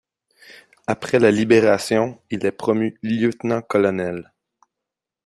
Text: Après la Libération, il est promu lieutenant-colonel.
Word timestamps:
Après 0.87 1.19
la 1.19 1.29
Libération, 1.29 2.19
il 2.31 2.43
est 2.47 2.51
promu 2.51 2.97
lieutenant-colonel. 3.03 4.31